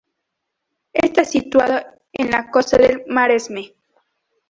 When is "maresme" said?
3.07-3.75